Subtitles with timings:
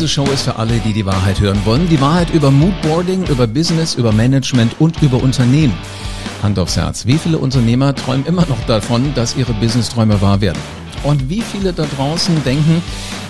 [0.00, 1.86] Diese Show ist für alle, die die Wahrheit hören wollen.
[1.90, 5.74] Die Wahrheit über Moodboarding, über Business, über Management und über Unternehmen.
[6.42, 7.04] Hand aufs Herz.
[7.04, 10.58] Wie viele Unternehmer träumen immer noch davon, dass ihre Businessträume wahr werden?
[11.02, 12.80] Und wie viele da draußen denken,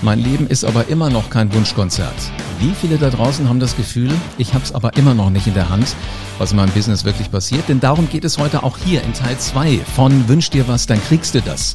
[0.01, 2.14] mein Leben ist aber immer noch kein Wunschkonzert?
[2.61, 5.54] Wie viele da draußen haben das Gefühl, ich habe es aber immer noch nicht in
[5.54, 5.96] der Hand,
[6.36, 7.66] was in meinem Business wirklich passiert?
[7.70, 11.02] Denn darum geht es heute auch hier in Teil 2 von Wünsch dir was, dann
[11.02, 11.74] kriegst du das.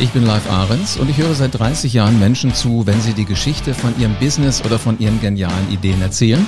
[0.00, 3.24] Ich bin Live Ahrens und ich höre seit 30 Jahren Menschen zu, wenn sie die
[3.24, 6.46] Geschichte von ihrem Business oder von ihren genialen Ideen erzählen.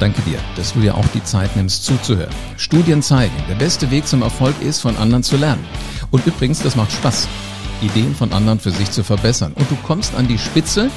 [0.00, 2.34] Danke dir, dass du dir auch die Zeit nimmst zuzuhören.
[2.58, 5.64] Studien zeigen, der beste Weg zum Erfolg ist, von anderen zu lernen.
[6.10, 7.26] Und übrigens, das macht Spaß.
[7.84, 9.52] Ideen von anderen für sich zu verbessern.
[9.54, 10.90] Und du kommst an die Spitze,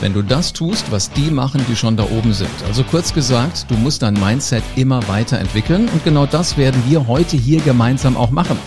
[0.00, 2.50] wenn du das tust, was die machen, die schon da oben sind.
[2.66, 7.36] Also kurz gesagt, du musst dein Mindset immer weiterentwickeln und genau das werden wir heute
[7.36, 8.58] hier gemeinsam auch machen.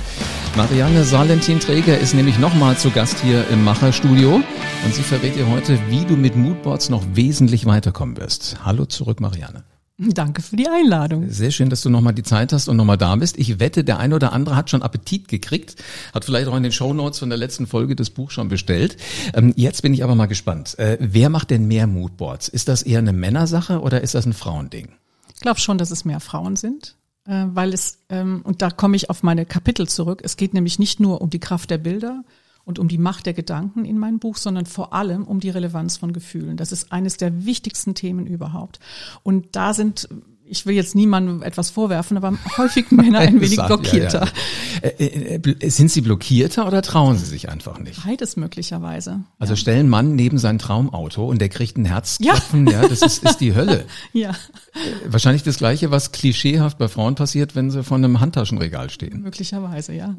[0.55, 5.79] Marianne Salentin-Träger ist nämlich nochmal zu Gast hier im Macherstudio und sie verrät dir heute,
[5.89, 8.57] wie du mit Moodboards noch wesentlich weiterkommen wirst.
[8.63, 9.63] Hallo zurück, Marianne.
[9.97, 11.29] Danke für die Einladung.
[11.29, 13.37] Sehr schön, dass du nochmal die Zeit hast und nochmal da bist.
[13.37, 15.75] Ich wette, der eine oder andere hat schon Appetit gekriegt,
[16.13, 18.97] hat vielleicht auch in den Shownotes von der letzten Folge das Buch schon bestellt.
[19.35, 20.77] Ähm, jetzt bin ich aber mal gespannt.
[20.79, 22.47] Äh, wer macht denn mehr Moodboards?
[22.47, 24.89] Ist das eher eine Männersache oder ist das ein Frauending?
[25.35, 26.95] Ich glaube schon, dass es mehr Frauen sind,
[27.27, 30.79] äh, weil es, ähm, und da komme ich auf meine Kapitel zurück, es geht nämlich
[30.79, 32.23] nicht nur um die Kraft der Bilder,
[32.65, 35.97] und um die Macht der Gedanken in meinem Buch, sondern vor allem um die Relevanz
[35.97, 36.57] von Gefühlen.
[36.57, 38.79] Das ist eines der wichtigsten Themen überhaupt.
[39.23, 40.07] Und da sind
[40.45, 44.25] ich will jetzt niemandem etwas vorwerfen, aber häufig Männer ein wenig blockierter.
[44.83, 44.89] Ja, ja.
[44.99, 48.03] Äh, äh, sind sie blockierter oder trauen sie sich einfach nicht?
[48.03, 49.23] Beides möglicherweise.
[49.39, 49.57] Also ja.
[49.57, 53.55] stellen Mann neben sein Traumauto und der kriegt ein Herzklopfen, ja, das ist, ist die
[53.55, 53.85] Hölle.
[54.13, 54.31] ja.
[54.31, 54.33] Äh,
[55.07, 59.21] wahrscheinlich das Gleiche, was klischeehaft bei Frauen passiert, wenn sie vor einem Handtaschenregal stehen.
[59.21, 60.15] Möglicherweise, ja.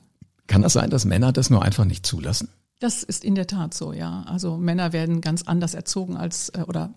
[0.46, 2.48] Kann das sein, dass Männer das nur einfach nicht zulassen?
[2.80, 4.24] Das ist in der Tat so, ja.
[4.26, 6.92] Also Männer werden ganz anders erzogen als äh, oder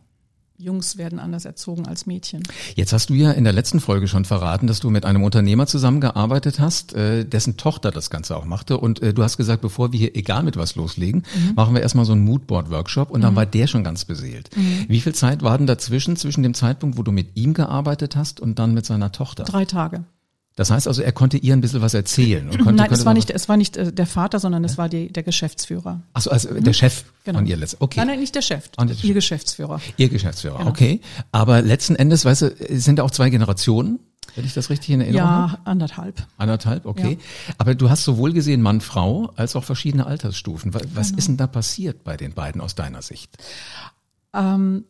[0.59, 2.41] Jungs werden anders erzogen als Mädchen.
[2.75, 5.67] Jetzt hast du ja in der letzten Folge schon verraten, dass du mit einem Unternehmer
[5.67, 8.79] zusammengearbeitet hast, äh, dessen Tochter das Ganze auch machte.
[8.79, 11.53] Und äh, du hast gesagt, bevor wir hier egal mit was loslegen, mhm.
[11.55, 13.37] machen wir erstmal so einen Moodboard-Workshop und dann mhm.
[13.37, 14.49] war der schon ganz beseelt.
[14.57, 14.85] Mhm.
[14.87, 18.39] Wie viel Zeit war denn dazwischen, zwischen dem Zeitpunkt, wo du mit ihm gearbeitet hast
[18.39, 19.43] und dann mit seiner Tochter?
[19.43, 20.05] Drei Tage.
[20.57, 22.49] Das heißt also, er konnte ihr ein bisschen was erzählen.
[22.49, 24.89] Und konnte, Nein, es war nicht, es war nicht äh, der Vater, sondern es war
[24.89, 26.01] die, der Geschäftsführer.
[26.13, 26.63] Achso, also mhm.
[26.63, 27.37] der Chef genau.
[27.37, 27.81] von ihr letztendlich.
[27.83, 27.99] Okay.
[27.99, 28.67] Nein, nein, nicht der Chef.
[28.75, 29.79] Oh, ihr Geschäftsführer.
[29.97, 30.71] Ihr Geschäftsführer, genau.
[30.71, 30.99] okay.
[31.31, 33.99] Aber letzten Endes, weißt du, sind da auch zwei Generationen?
[34.35, 35.53] Wenn ich das richtig in Erinnerung ja, habe?
[35.53, 36.27] Ja, anderthalb.
[36.37, 37.19] Anderthalb, okay.
[37.47, 37.53] Ja.
[37.59, 40.73] Aber du hast sowohl gesehen Mann, Frau, als auch verschiedene Altersstufen.
[40.73, 41.17] Was genau.
[41.19, 43.37] ist denn da passiert bei den beiden aus deiner Sicht?
[44.33, 44.85] Ähm,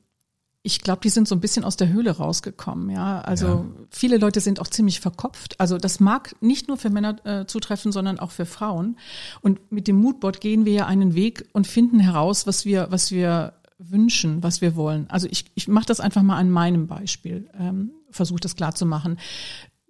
[0.67, 2.89] ich glaube, die sind so ein bisschen aus der Höhle rausgekommen.
[2.89, 3.65] Ja, also ja.
[3.89, 5.57] viele Leute sind auch ziemlich verkopft.
[5.61, 8.97] Also das mag nicht nur für Männer äh, zutreffen, sondern auch für Frauen.
[9.39, 13.11] Und mit dem Moodboard gehen wir ja einen Weg und finden heraus, was wir, was
[13.11, 15.09] wir wünschen, was wir wollen.
[15.09, 18.85] Also ich, ich mache das einfach mal an meinem Beispiel, ähm, versuche das klar zu
[18.85, 19.17] machen.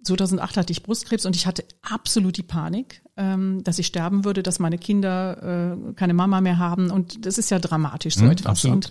[0.04, 4.42] 2008 hatte ich Brustkrebs und ich hatte absolut die Panik, ähm, dass ich sterben würde,
[4.42, 8.30] dass meine Kinder äh, keine Mama mehr haben und das ist ja dramatisch so mhm,
[8.30, 8.64] etwas.
[8.64, 8.90] Absolut.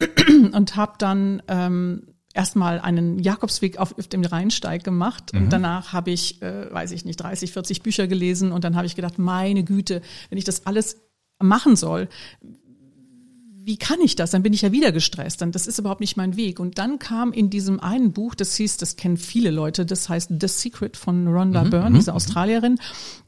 [0.00, 2.02] Und, und habe dann ähm,
[2.34, 5.50] erstmal einen Jakobsweg auf, auf dem Rheinsteig gemacht und mhm.
[5.50, 8.96] danach habe ich, äh, weiß ich nicht, 30, 40 Bücher gelesen und dann habe ich
[8.96, 10.98] gedacht, meine Güte, wenn ich das alles
[11.38, 12.08] machen soll,
[13.64, 14.32] wie kann ich das?
[14.32, 15.40] Dann bin ich ja wieder gestresst.
[15.40, 16.58] Dann, das ist überhaupt nicht mein Weg.
[16.58, 20.32] Und dann kam in diesem einen Buch, das hieß, das kennen viele Leute, das heißt
[20.40, 22.16] The Secret von Rhonda mhm, Byrne, mhm, diese mhm.
[22.16, 22.78] Australierin.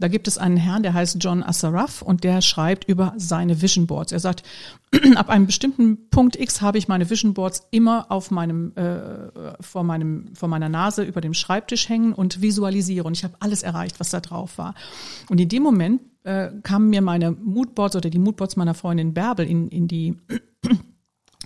[0.01, 3.87] Da gibt es einen Herrn, der heißt John Assaraf und der schreibt über seine Vision
[3.87, 4.13] Boards.
[4.13, 4.43] Er sagt,
[5.15, 9.31] ab einem bestimmten Punkt X habe ich meine Vision Boards immer auf meinem, äh,
[9.61, 13.07] vor meinem, vor meiner Nase über dem Schreibtisch hängen und visualisiere.
[13.07, 14.75] Und ich habe alles erreicht, was da drauf war.
[15.29, 19.47] Und in dem Moment äh, kamen mir meine Moodboards oder die Moodboards meiner Freundin Bärbel
[19.47, 20.17] in, in die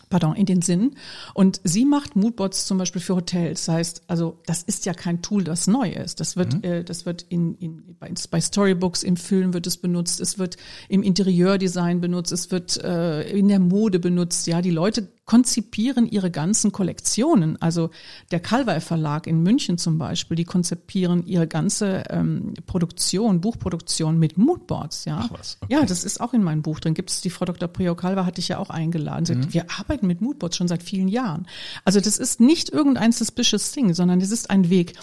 [0.09, 0.95] pardon, in den Sinn.
[1.35, 3.67] Und sie macht Moodboards zum Beispiel für Hotels.
[3.67, 6.21] Das heißt, also das ist ja kein Tool, das neu ist.
[6.21, 6.65] Das wird, mhm.
[6.65, 10.57] äh, das wird in, in, bei, bei Storybooks im Film wird es benutzt, es wird
[10.89, 14.47] im Interieurdesign benutzt, es wird äh, in der Mode benutzt.
[14.47, 17.61] Ja, die Leute konzipieren ihre ganzen Kollektionen.
[17.61, 17.91] Also
[18.31, 24.39] der Calvai Verlag in München zum Beispiel, die konzipieren ihre ganze ähm, Produktion, Buchproduktion mit
[24.39, 25.05] Moodboards.
[25.05, 25.75] Ja, Ach was, okay.
[25.75, 26.95] ja, das ist auch in meinem Buch drin.
[26.95, 27.69] Gibt es die Frau Dr.
[27.69, 29.27] Prio Calva hatte ich ja auch eingeladen.
[29.27, 29.43] Sie mhm.
[29.43, 31.47] sagt, wir arbeiten mit Moodboards schon seit vielen Jahren.
[31.85, 34.95] Also das ist nicht irgendein suspicious thing, sondern es ist ein Weg.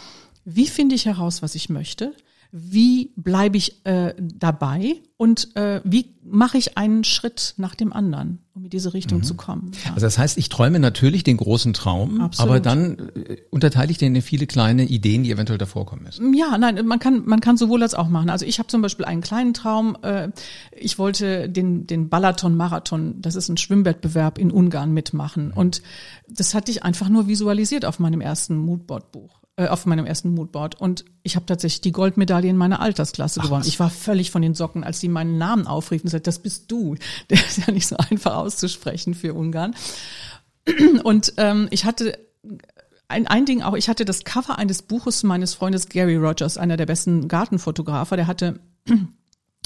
[0.44, 2.16] Wie finde ich heraus, was ich möchte?
[2.58, 8.45] wie bleibe ich äh, dabei und äh, wie mache ich einen Schritt nach dem anderen,
[8.66, 9.24] in diese Richtung mhm.
[9.24, 9.72] zu kommen.
[9.86, 9.92] Ja.
[9.92, 12.50] Also das heißt, ich träume natürlich den großen Traum, Absolut.
[12.50, 16.34] aber dann äh, unterteile ich den in viele kleine Ideen, die eventuell davor kommen müssen.
[16.34, 18.32] Ja, nein, man kann man kann sowohl als auch machen.
[18.32, 19.96] Also ich habe zum Beispiel einen kleinen Traum.
[20.02, 20.30] Äh,
[20.76, 25.54] ich wollte den den Balaton-Marathon, das ist ein Schwimmwettbewerb in Ungarn mitmachen mhm.
[25.54, 25.84] und
[26.28, 30.82] das hatte ich einfach nur visualisiert auf meinem ersten Moodboard-Buch äh, auf meinem ersten Moodboard
[30.82, 33.62] und ich habe tatsächlich die Goldmedaille in meiner Altersklasse Ach, gewonnen.
[33.62, 33.68] Was?
[33.68, 36.72] Ich war völlig von den Socken, als die meinen Namen aufriefen und sagten, das bist
[36.72, 36.96] du.
[37.30, 39.76] Der ist ja nicht so einfach auszusprechen für Ungarn.
[41.04, 42.18] Und ähm, ich hatte
[43.08, 46.76] ein, ein Ding auch, ich hatte das Cover eines Buches meines Freundes Gary Rogers, einer
[46.76, 48.60] der besten Gartenfotografer, der hatte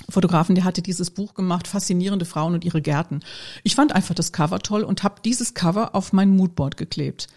[0.09, 3.21] Fotografen, der hatte dieses Buch gemacht, Faszinierende Frauen und ihre Gärten.
[3.63, 7.27] Ich fand einfach das Cover toll und habe dieses Cover auf mein Moodboard geklebt.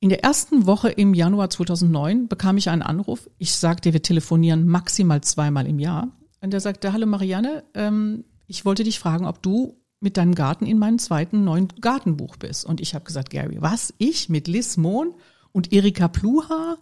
[0.00, 3.30] In der ersten Woche im Januar 2009 bekam ich einen Anruf.
[3.38, 6.08] Ich sagte, wir telefonieren maximal zweimal im Jahr.
[6.42, 10.66] Und er sagte, hallo Marianne, ähm, ich wollte dich fragen, ob du mit deinem Garten
[10.66, 12.66] in meinem zweiten neuen Gartenbuch bist.
[12.66, 13.94] Und ich habe gesagt, Gary, was?
[13.96, 15.14] Ich mit Liz Mohn
[15.52, 16.76] und Erika Pluha?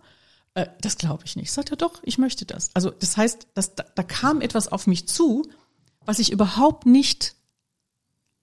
[0.55, 1.53] Äh, das glaube ich nicht.
[1.53, 2.71] Sagt er doch, ich möchte das.
[2.75, 5.47] Also das heißt, dass, da, da kam etwas auf mich zu,
[6.05, 7.37] was ich überhaupt nicht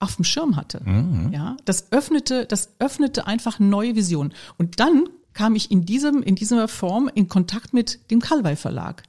[0.01, 0.81] auf dem Schirm hatte.
[0.83, 1.31] Mhm.
[1.31, 4.33] Ja, das öffnete, das öffnete einfach neue Visionen.
[4.57, 9.03] Und dann kam ich in diesem, in dieser Form in Kontakt mit dem Calvai Verlag.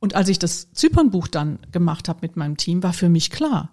[0.00, 3.70] Und als ich das Zypernbuch dann gemacht habe mit meinem Team, war für mich klar,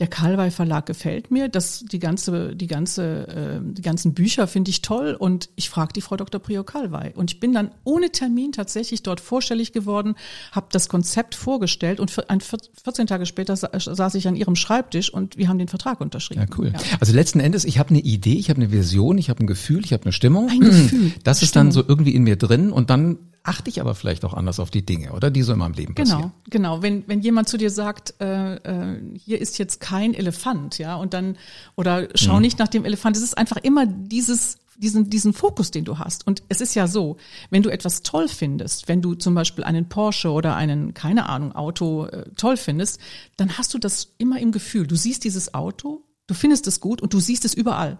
[0.00, 4.70] der Kalwei Verlag gefällt mir, das die ganze die ganze äh, die ganzen Bücher finde
[4.70, 6.40] ich toll und ich frage die Frau Dr.
[6.40, 10.14] Prio Kalwei und ich bin dann ohne Termin tatsächlich dort vorstellig geworden,
[10.52, 15.12] habe das Konzept vorgestellt und für, ein 14 Tage später saß ich an ihrem Schreibtisch
[15.12, 16.46] und wir haben den Vertrag unterschrieben.
[16.48, 16.72] Ja, cool.
[16.72, 16.80] Ja.
[17.00, 19.84] Also letzten Endes, ich habe eine Idee, ich habe eine Vision, ich habe ein Gefühl,
[19.84, 20.48] ich habe eine Stimmung.
[20.48, 21.12] Ein Gefühl.
[21.24, 21.66] Das ist Stimmung.
[21.66, 23.18] dann so irgendwie in mir drin und dann
[23.48, 25.30] achte ich aber vielleicht auch anders auf die Dinge, oder?
[25.30, 26.32] Die so in meinem Leben genau, passieren.
[26.50, 26.82] Genau, genau.
[26.82, 31.14] Wenn, wenn jemand zu dir sagt, äh, äh, hier ist jetzt kein Elefant, ja, und
[31.14, 31.36] dann,
[31.74, 32.42] oder schau mhm.
[32.42, 36.26] nicht nach dem Elefant, es ist einfach immer dieses, diesen, diesen Fokus, den du hast.
[36.26, 37.16] Und es ist ja so,
[37.50, 41.52] wenn du etwas toll findest, wenn du zum Beispiel einen Porsche oder einen, keine Ahnung,
[41.54, 43.00] Auto äh, toll findest,
[43.36, 44.86] dann hast du das immer im Gefühl.
[44.86, 47.98] Du siehst dieses Auto, du findest es gut und du siehst es überall.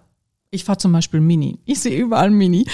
[0.51, 1.59] Ich fahre zum Beispiel Mini.
[1.67, 2.67] Ich sehe überall Mini.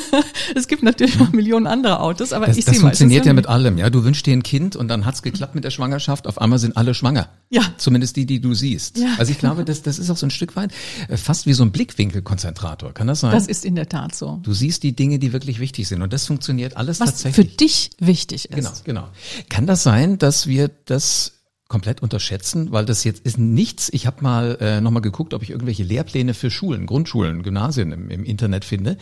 [0.54, 2.74] es gibt natürlich noch Millionen andere Autos, aber das, ich sehe.
[2.74, 3.78] Das funktioniert ja mit allem.
[3.78, 6.28] Ja, du wünschst dir ein Kind und dann hat's geklappt mit der Schwangerschaft.
[6.28, 7.28] Auf einmal sind alle schwanger.
[7.50, 7.62] Ja.
[7.78, 8.98] Zumindest die, die du siehst.
[8.98, 9.08] Ja.
[9.18, 10.70] Also ich glaube, das, das ist auch so ein Stück weit
[11.08, 12.94] äh, fast wie so ein Blickwinkelkonzentrator.
[12.94, 13.32] Kann das sein?
[13.32, 14.38] Das ist in der Tat so.
[14.44, 17.46] Du siehst die Dinge, die wirklich wichtig sind und das funktioniert alles Was tatsächlich.
[17.46, 18.84] Was für dich wichtig ist.
[18.84, 19.08] Genau, genau.
[19.48, 21.35] Kann das sein, dass wir das
[21.68, 23.88] komplett unterschätzen, weil das jetzt ist nichts.
[23.92, 28.10] Ich habe mal äh, nochmal geguckt, ob ich irgendwelche Lehrpläne für Schulen, Grundschulen, Gymnasien im,
[28.10, 28.96] im Internet finde.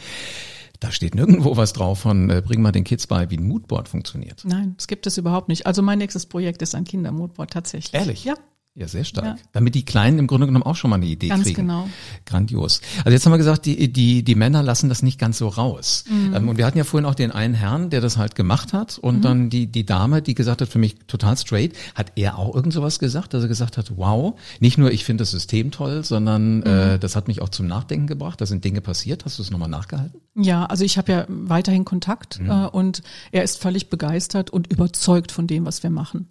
[0.81, 3.89] Da steht nirgendwo was drauf von, äh, bring mal den Kids bei, wie ein Moodboard
[3.89, 4.43] funktioniert.
[4.45, 5.67] Nein, das gibt es überhaupt nicht.
[5.67, 7.95] Also mein nächstes Projekt ist ein Kindermoodboard tatsächlich.
[7.95, 8.25] Ehrlich?
[8.25, 8.35] Ja.
[8.77, 9.25] Ja, sehr stark.
[9.25, 9.37] Ja.
[9.53, 11.69] Damit die Kleinen im Grunde genommen auch schon mal eine Idee ganz kriegen.
[11.69, 11.89] Ganz genau.
[12.27, 12.81] Grandios.
[12.99, 16.05] Also jetzt haben wir gesagt, die, die, die Männer lassen das nicht ganz so raus.
[16.11, 16.35] Mhm.
[16.35, 18.99] Ähm, und wir hatten ja vorhin auch den einen Herrn, der das halt gemacht hat.
[18.99, 19.23] Und mhm.
[19.23, 22.73] dann die, die Dame, die gesagt hat, für mich total straight, hat er auch irgend
[22.73, 26.57] sowas gesagt, dass er gesagt hat, wow, nicht nur ich finde das System toll, sondern
[26.57, 26.67] mhm.
[26.67, 28.41] äh, das hat mich auch zum Nachdenken gebracht.
[28.41, 29.25] Da sind Dinge passiert.
[29.25, 30.21] Hast du es nochmal nachgehalten?
[30.35, 32.51] Ja, also ich habe ja weiterhin Kontakt mhm.
[32.51, 36.27] äh, und er ist völlig begeistert und überzeugt von dem, was wir machen.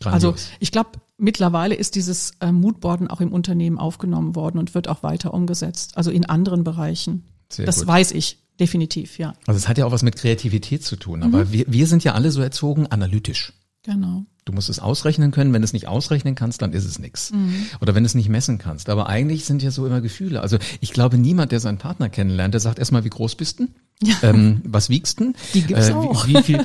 [0.00, 0.32] Grandios.
[0.34, 4.88] Also ich glaube, mittlerweile ist dieses äh, Moodboarden auch im Unternehmen aufgenommen worden und wird
[4.88, 7.24] auch weiter umgesetzt, also in anderen Bereichen.
[7.50, 7.88] Sehr das gut.
[7.88, 9.34] weiß ich definitiv, ja.
[9.46, 11.52] Also es hat ja auch was mit Kreativität zu tun, aber mhm.
[11.52, 13.52] wir, wir sind ja alle so erzogen analytisch.
[13.82, 14.24] Genau.
[14.44, 15.52] Du musst es ausrechnen können.
[15.52, 17.32] Wenn du es nicht ausrechnen kannst, dann ist es nichts.
[17.32, 17.66] Mhm.
[17.80, 18.88] Oder wenn du es nicht messen kannst.
[18.88, 20.40] Aber eigentlich sind ja so immer Gefühle.
[20.40, 23.68] Also ich glaube, niemand, der seinen Partner kennenlernt, der sagt erstmal, wie groß bist du?
[24.02, 24.14] Ja.
[24.22, 25.32] Ähm, was wiegst du?
[25.54, 26.26] Die gibt's äh, auch.
[26.26, 26.64] Wie, wie viel,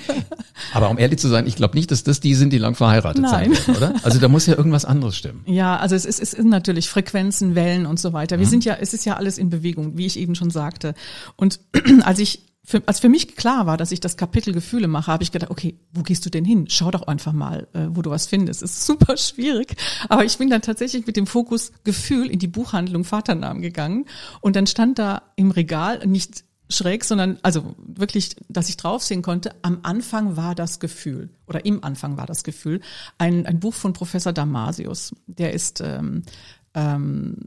[0.73, 3.21] aber um ehrlich zu sein, ich glaube nicht, dass das die sind, die lang verheiratet
[3.21, 3.53] Nein.
[3.53, 3.95] sind, oder?
[4.03, 5.41] Also da muss ja irgendwas anderes stimmen.
[5.45, 8.38] Ja, also es ist, es ist natürlich Frequenzen, Wellen und so weiter.
[8.38, 8.51] Wir mhm.
[8.51, 10.93] sind ja, es ist ja alles in Bewegung, wie ich eben schon sagte.
[11.38, 11.61] Und
[12.03, 15.23] als ich für, als für mich klar war, dass ich das Kapitel Gefühle mache, habe
[15.23, 16.65] ich gedacht, okay, wo gehst du denn hin?
[16.69, 18.61] Schau doch einfach mal, äh, wo du was findest.
[18.61, 19.75] Ist super schwierig.
[20.09, 24.05] Aber ich bin dann tatsächlich mit dem Fokus Gefühl in die Buchhandlung Vaternamen gegangen.
[24.41, 29.54] Und dann stand da im Regal nicht schräg, sondern also wirklich, dass ich draufsehen konnte.
[29.62, 32.82] Am Anfang war das Gefühl oder im Anfang war das Gefühl
[33.18, 35.13] ein, ein Buch von Professor Damasius.
[35.28, 36.24] Der ist ähm,
[36.74, 37.38] ähm,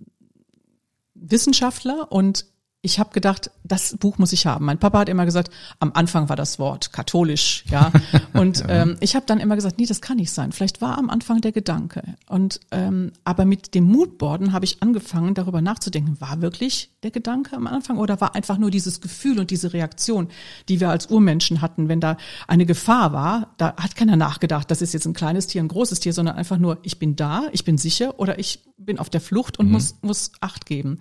[1.15, 2.47] Wissenschaftler und
[2.85, 4.67] ich habe gedacht, das Buch muss ich haben.
[4.67, 5.51] Mein Papa hat immer gesagt,
[5.81, 7.91] am Anfang war das Wort katholisch, ja.
[8.35, 8.69] Und ja.
[8.69, 10.53] Ähm, ich habe dann immer gesagt, nee, das kann nicht sein.
[10.53, 12.03] Vielleicht war am Anfang der Gedanke.
[12.29, 17.57] Und ähm, aber mit dem Moodboarden habe ich angefangen, darüber nachzudenken, war wirklich der Gedanke
[17.57, 20.29] am Anfang oder war einfach nur dieses Gefühl und diese Reaktion,
[20.69, 24.83] die wir als Urmenschen hatten, wenn da eine Gefahr war, da hat keiner nachgedacht, das
[24.83, 27.65] ist jetzt ein kleines Tier, ein großes Tier, sondern einfach nur, ich bin da, ich
[27.65, 29.73] bin sicher oder ich bin auf der Flucht und mhm.
[29.73, 30.99] muss, muss Acht geben.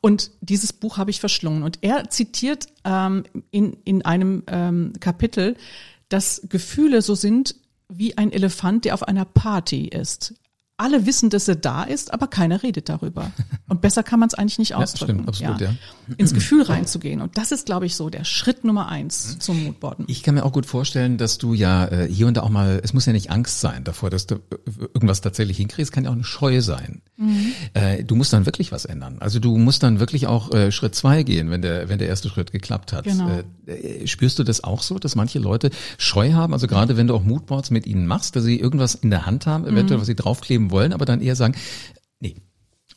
[0.00, 1.62] Und dieses Buch habe ich verschlungen.
[1.62, 5.56] Und er zitiert ähm, in, in einem ähm, Kapitel,
[6.08, 7.56] dass Gefühle so sind
[7.88, 10.34] wie ein Elefant, der auf einer Party ist
[10.78, 13.32] alle wissen, dass er da ist, aber keiner redet darüber.
[13.68, 15.24] Und besser kann man es eigentlich nicht ausdrücken.
[15.26, 15.66] Ja, stimmt, absolut, ja.
[15.70, 16.14] ja.
[16.16, 17.20] Ins Gefühl reinzugehen.
[17.20, 20.06] Und das ist, glaube ich, so der Schritt Nummer eins zum Moodboarden.
[20.08, 22.80] Ich kann mir auch gut vorstellen, dass du ja äh, hier und da auch mal,
[22.82, 24.38] es muss ja nicht Angst sein davor, dass du äh,
[24.94, 27.02] irgendwas tatsächlich hinkriegst, kann ja auch eine Scheu sein.
[27.16, 27.52] Mhm.
[27.74, 29.16] Äh, du musst dann wirklich was ändern.
[29.18, 32.28] Also du musst dann wirklich auch äh, Schritt zwei gehen, wenn der, wenn der erste
[32.28, 33.04] Schritt geklappt hat.
[33.04, 33.28] Genau.
[34.04, 36.52] Spürst du das auch so, dass manche Leute Scheu haben?
[36.52, 39.46] Also gerade wenn du auch Moodboards mit ihnen machst, dass sie irgendwas in der Hand
[39.46, 40.02] haben, eventuell, mhm.
[40.02, 41.54] was sie draufkleben wollen, aber dann eher sagen,
[42.20, 42.36] nee,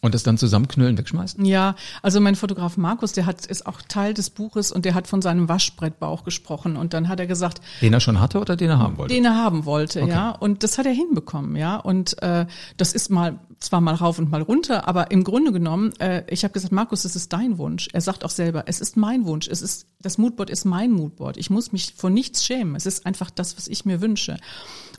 [0.02, 1.46] und das dann zusammenknüllen, wegschmeißen?
[1.46, 5.08] Ja, also mein Fotograf Markus, der hat, ist auch Teil des Buches und der hat
[5.08, 7.62] von seinem Waschbrettbauch gesprochen und dann hat er gesagt.
[7.82, 9.14] Den er schon hatte oder den er haben wollte?
[9.14, 10.12] Den er haben wollte, okay.
[10.12, 10.32] ja.
[10.32, 11.78] Und das hat er hinbekommen, ja.
[11.78, 12.48] Und äh,
[12.78, 16.44] das ist mal zwar mal rauf und mal runter, aber im Grunde genommen, äh, ich
[16.44, 17.88] habe gesagt, Markus, das ist dein Wunsch.
[17.94, 19.48] Er sagt auch selber, es ist mein Wunsch.
[19.48, 21.38] Es ist das Moodboard ist mein Moodboard.
[21.38, 22.76] Ich muss mich vor nichts schämen.
[22.76, 24.38] Es ist einfach das, was ich mir wünsche.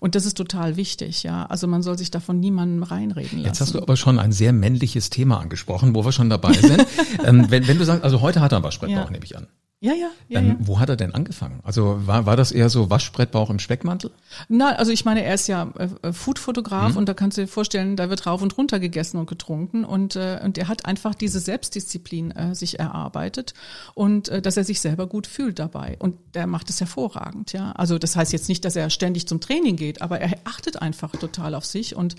[0.02, 1.46] Und das ist total wichtig, ja.
[1.46, 3.46] Also man soll sich davon niemandem reinreden lassen.
[3.46, 6.84] Jetzt hast du aber schon ein sehr männliches Thema angesprochen, wo wir schon dabei sind.
[7.24, 9.10] ähm, wenn, wenn du sagst, also heute hat er ein Waschbrettbauch, ja.
[9.10, 9.46] nehme ich an.
[9.82, 10.56] Ja, ja, ja, ähm, ja.
[10.60, 11.58] Wo hat er denn angefangen?
[11.64, 14.12] Also war, war das eher so Waschbrettbauch im Speckmantel?
[14.48, 16.98] Na, also ich meine, er ist ja äh, äh Foodfotograf mhm.
[16.98, 20.14] und da kannst du dir vorstellen, da wird rauf und runter gegessen und getrunken und
[20.14, 23.54] äh, und er hat einfach diese Selbstdisziplin äh, sich erarbeitet
[23.94, 27.72] und äh, dass er sich selber gut fühlt dabei und der macht es hervorragend, ja.
[27.72, 31.10] Also das heißt jetzt nicht, dass er ständig zum Training geht, aber er achtet einfach
[31.10, 32.14] total auf sich und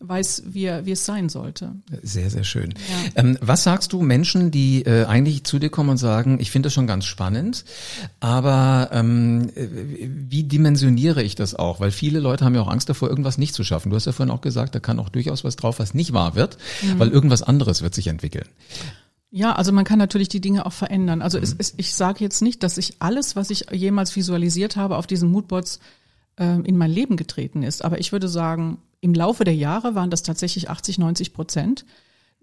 [0.00, 1.74] weiß, wie, er, wie es sein sollte.
[2.02, 2.74] Sehr, sehr schön.
[3.14, 3.22] Ja.
[3.22, 6.66] Ähm, was sagst du Menschen, die äh, eigentlich zu dir kommen und sagen, ich finde
[6.66, 7.64] das schon ganz spannend,
[8.20, 11.80] aber ähm, äh, wie dimensioniere ich das auch?
[11.80, 13.90] Weil viele Leute haben ja auch Angst davor, irgendwas nicht zu schaffen.
[13.90, 16.34] Du hast ja vorhin auch gesagt, da kann auch durchaus was drauf, was nicht wahr
[16.34, 16.98] wird, mhm.
[16.98, 18.48] weil irgendwas anderes wird sich entwickeln.
[19.30, 21.20] Ja, also man kann natürlich die Dinge auch verändern.
[21.20, 21.44] Also mhm.
[21.44, 25.06] es, es, ich sage jetzt nicht, dass ich alles, was ich jemals visualisiert habe, auf
[25.06, 25.80] diesen Moodboards
[26.36, 27.84] äh, in mein Leben getreten ist.
[27.84, 31.84] Aber ich würde sagen, im Laufe der Jahre waren das tatsächlich 80, 90 Prozent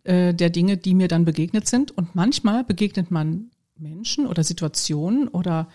[0.04, 1.92] äh, der Dinge, die mir dann begegnet sind.
[1.92, 5.68] Und manchmal begegnet man Menschen oder Situationen oder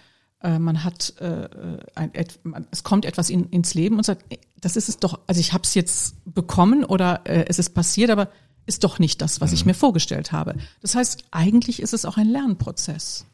[0.42, 1.48] äh, man hat äh,
[1.94, 2.38] ein, et,
[2.70, 4.24] es kommt etwas in, ins Leben und sagt,
[4.60, 8.10] das ist es doch, also ich habe es jetzt bekommen oder äh, es ist passiert,
[8.10, 8.30] aber
[8.66, 9.70] ist doch nicht das, was ich mhm.
[9.70, 10.54] mir vorgestellt habe.
[10.82, 13.24] Das heißt, eigentlich ist es auch ein Lernprozess.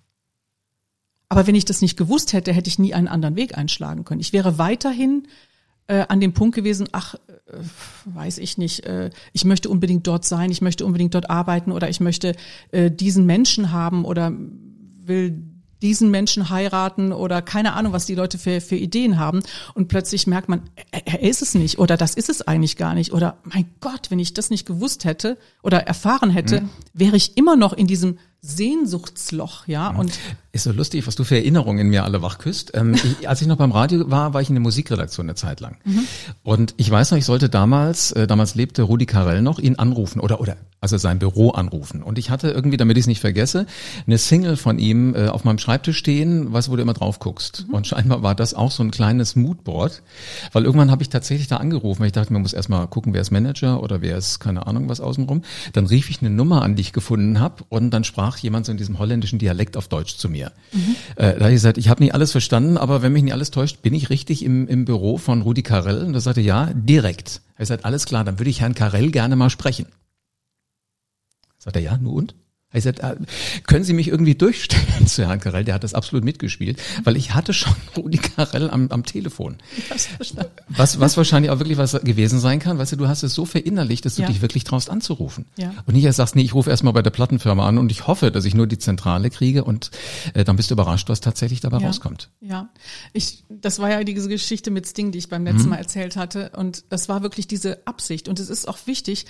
[1.29, 4.21] Aber wenn ich das nicht gewusst hätte, hätte ich nie einen anderen Weg einschlagen können.
[4.21, 5.27] Ich wäre weiterhin
[5.87, 7.19] äh, an dem Punkt gewesen, ach, äh,
[8.07, 11.88] weiß ich nicht, äh, ich möchte unbedingt dort sein, ich möchte unbedingt dort arbeiten oder
[11.88, 12.35] ich möchte
[12.73, 14.33] äh, diesen Menschen haben oder
[15.03, 15.43] will
[15.83, 19.43] diesen Menschen heiraten oder keine Ahnung, was die Leute für, für Ideen haben.
[19.75, 22.95] Und plötzlich merkt man, er, er ist es nicht oder das ist es eigentlich gar
[22.95, 23.12] nicht.
[23.12, 26.71] Oder mein Gott, wenn ich das nicht gewusst hätte oder erfahren hätte, mhm.
[26.95, 29.89] wäre ich immer noch in diesem Sehnsuchtsloch, ja.
[29.89, 30.13] Und
[30.53, 32.73] ist so lustig, was du für Erinnerungen in mir alle wachküsst.
[32.75, 35.61] Ähm, ich, als ich noch beim Radio war, war ich in der Musikredaktion eine Zeit
[35.61, 35.79] lang.
[35.85, 36.07] Mhm.
[36.43, 40.21] Und ich weiß noch, ich sollte damals, äh, damals lebte Rudi Carell noch, ihn anrufen
[40.21, 42.03] oder oder also sein Büro anrufen.
[42.03, 43.65] Und ich hatte irgendwie, damit ich es nicht vergesse,
[44.07, 47.65] eine Single von ihm äh, auf meinem Schreibtisch stehen, was wo du immer drauf guckst.
[47.67, 47.75] Mhm.
[47.75, 50.03] Und scheinbar war das auch so ein kleines Moodboard,
[50.53, 53.23] weil irgendwann habe ich tatsächlich da angerufen, weil ich dachte, man muss erstmal gucken, wer
[53.23, 55.41] ist Manager oder wer ist keine Ahnung was außenrum.
[55.73, 58.73] Dann rief ich eine Nummer an, die ich gefunden habe, und dann sprach jemand so
[58.73, 60.53] in diesem holländischen Dialekt auf Deutsch zu mir.
[60.73, 60.97] Mhm.
[61.17, 63.50] Äh, da habe ich gesagt, ich habe nicht alles verstanden, aber wenn mich nicht alles
[63.50, 66.05] täuscht, bin ich richtig im, im Büro von Rudi Carell?
[66.05, 67.41] Und er sagte, ja, direkt.
[67.57, 69.87] Er gesagt, alles klar, dann würde ich Herrn Carell gerne mal sprechen.
[71.59, 72.35] Sagt er, ja, nur und?
[72.75, 73.16] Ich sagte, äh,
[73.66, 75.64] können Sie mich irgendwie durchstellen zu Herrn Karell?
[75.64, 79.57] Der hat das absolut mitgespielt, weil ich hatte schon Rudi Karell am, am Telefon.
[80.69, 82.78] Was, was wahrscheinlich auch wirklich was gewesen sein kann.
[82.78, 84.28] Weißt du, du hast es so verinnerlicht, dass du ja.
[84.28, 85.47] dich wirklich traust anzurufen.
[85.57, 85.73] Ja.
[85.87, 88.31] Und nicht erst sagst, nee, ich rufe erstmal bei der Plattenfirma an und ich hoffe,
[88.31, 89.90] dass ich nur die Zentrale kriege und
[90.35, 91.87] äh, dann bist du überrascht, was tatsächlich dabei ja.
[91.87, 92.31] rauskommt.
[92.40, 92.69] Ja,
[93.12, 95.71] ich, das war ja diese Geschichte mit Sting, die ich beim letzten mhm.
[95.71, 99.26] Mal erzählt hatte und das war wirklich diese Absicht und es ist auch wichtig,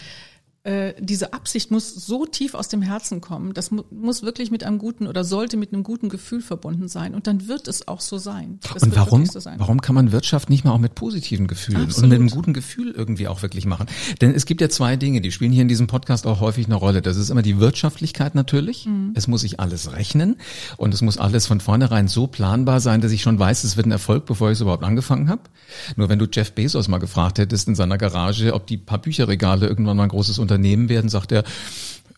[0.64, 3.52] äh, diese Absicht muss so tief aus dem Herzen kommen.
[3.52, 7.14] Das mu muss wirklich mit einem guten oder sollte mit einem guten Gefühl verbunden sein.
[7.14, 8.60] Und dann wird es auch so sein.
[8.72, 9.58] Das und warum, so sein.
[9.58, 12.04] warum kann man Wirtschaft nicht mal auch mit positiven Gefühlen Absolut.
[12.04, 13.88] und mit einem guten Gefühl irgendwie auch wirklich machen?
[14.22, 16.76] Denn es gibt ja zwei Dinge, die spielen hier in diesem Podcast auch häufig eine
[16.76, 17.02] Rolle.
[17.02, 18.86] Das ist immer die Wirtschaftlichkeit natürlich.
[18.86, 19.12] Mhm.
[19.14, 20.36] Es muss sich alles rechnen
[20.78, 23.86] und es muss alles von vornherein so planbar sein, dass ich schon weiß, es wird
[23.86, 25.42] ein Erfolg, bevor ich es überhaupt angefangen habe.
[25.96, 29.66] Nur wenn du Jeff Bezos mal gefragt hättest in seiner Garage, ob die paar Bücherregale
[29.66, 31.44] irgendwann mal ein großes Unternehmen Unternehmen werden, sagt er,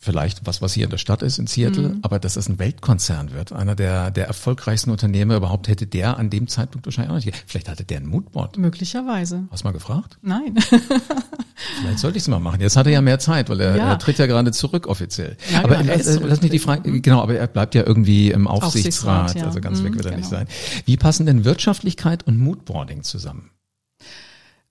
[0.07, 1.99] vielleicht was, was hier in der Stadt ist, in Seattle, mhm.
[2.03, 6.31] aber dass es ein Weltkonzern wird, einer der, der erfolgreichsten Unternehmer überhaupt, hätte der an
[6.31, 7.45] dem Zeitpunkt wahrscheinlich auch nicht.
[7.47, 8.57] Vielleicht hatte der ein Moodboard.
[8.57, 9.49] Möglicherweise.
[9.51, 10.19] Hast du mal gefragt?
[10.23, 10.55] Nein.
[11.81, 12.61] vielleicht sollte ich es mal machen.
[12.61, 13.89] Jetzt hat er ja mehr Zeit, weil er, ja.
[13.91, 15.37] er tritt ja gerade zurück offiziell.
[15.53, 17.03] Ja, aber genau, lass, lass mich die Frage, mhm.
[17.03, 19.47] genau, aber er bleibt ja irgendwie im Aufsichtsrat, Aufsichtsrat ja.
[19.49, 20.21] also ganz mhm, weg wird er genau.
[20.21, 20.47] nicht sein.
[20.85, 23.51] Wie passen denn Wirtschaftlichkeit und Moodboarding zusammen?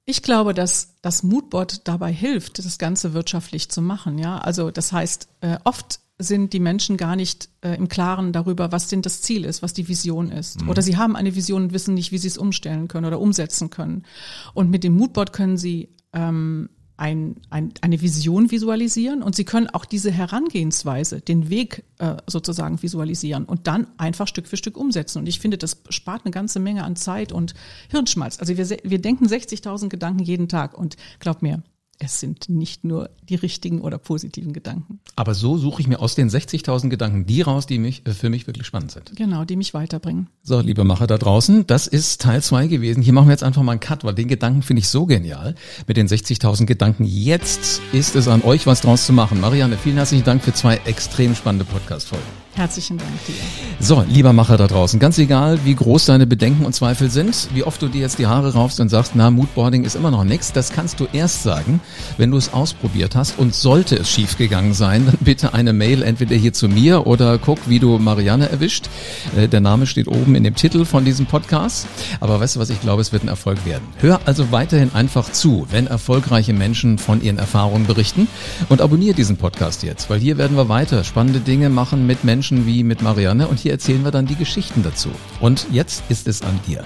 [0.06, 4.20] Ich glaube, dass das Moodboard dabei hilft, das Ganze wirtschaftlich zu machen.
[4.20, 8.72] Ja, also das heißt, äh, oft sind die Menschen gar nicht äh, im Klaren darüber,
[8.72, 10.62] was denn das Ziel ist, was die Vision ist.
[10.62, 10.70] Mhm.
[10.70, 13.70] Oder sie haben eine Vision und wissen nicht, wie sie es umstellen können oder umsetzen
[13.70, 14.06] können.
[14.54, 19.70] Und mit dem Moodboard können sie ähm, ein, ein, eine Vision visualisieren und Sie können
[19.70, 25.20] auch diese Herangehensweise, den Weg äh, sozusagen visualisieren und dann einfach Stück für Stück umsetzen.
[25.20, 27.54] Und ich finde, das spart eine ganze Menge an Zeit und
[27.90, 28.40] Hirnschmalz.
[28.40, 31.64] Also wir, wir denken 60.000 Gedanken jeden Tag und glaub mir,
[32.00, 35.00] es sind nicht nur die richtigen oder positiven Gedanken.
[35.16, 38.30] Aber so suche ich mir aus den 60.000 Gedanken die raus, die mich, äh, für
[38.30, 39.16] mich wirklich spannend sind.
[39.16, 40.28] Genau, die mich weiterbringen.
[40.44, 43.02] So, liebe Macher da draußen, das ist Teil zwei gewesen.
[43.02, 45.56] Hier machen wir jetzt einfach mal einen Cut, weil den Gedanken finde ich so genial.
[45.88, 47.06] Mit den 60.000 Gedanken.
[47.06, 49.40] Jetzt ist es an euch, was draus zu machen.
[49.40, 52.45] Marianne, vielen herzlichen Dank für zwei extrem spannende Podcast-Folgen.
[52.56, 53.36] Herzlichen Dank dir.
[53.82, 57.64] So, lieber Macher da draußen, ganz egal, wie groß deine Bedenken und Zweifel sind, wie
[57.64, 60.54] oft du dir jetzt die Haare raufst und sagst, na, Moodboarding ist immer noch nichts,
[60.54, 61.82] das kannst du erst sagen,
[62.18, 63.38] wenn du es ausprobiert hast.
[63.38, 67.60] Und sollte es schiefgegangen sein, dann bitte eine Mail entweder hier zu mir oder guck,
[67.68, 68.90] wie du Marianne erwischt.
[69.36, 71.88] Äh, der Name steht oben in dem Titel von diesem Podcast.
[72.22, 73.84] Aber weißt du was, ich glaube, es wird ein Erfolg werden.
[74.00, 78.30] Hör also weiterhin einfach zu, wenn erfolgreiche Menschen von ihren Erfahrungen berichten
[78.70, 82.45] und abonniere diesen Podcast jetzt, weil hier werden wir weiter spannende Dinge machen mit Menschen,
[82.46, 85.10] Menschen wie mit Marianne und hier erzählen wir dann die Geschichten dazu.
[85.40, 86.84] Und jetzt ist es an dir.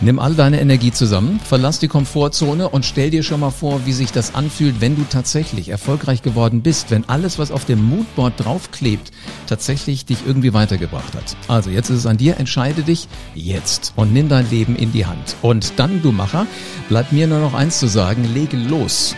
[0.00, 3.92] Nimm all deine Energie zusammen, verlass die Komfortzone und stell dir schon mal vor, wie
[3.92, 8.34] sich das anfühlt, wenn du tatsächlich erfolgreich geworden bist, wenn alles, was auf dem Moodboard
[8.44, 9.10] draufklebt,
[9.48, 11.36] tatsächlich dich irgendwie weitergebracht hat.
[11.48, 15.06] Also jetzt ist es an dir, entscheide dich jetzt und nimm dein Leben in die
[15.06, 15.34] Hand.
[15.42, 16.46] Und dann, du Macher,
[16.88, 19.16] bleibt mir nur noch eins zu sagen, lege los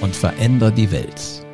[0.00, 1.45] und veränder die Welt.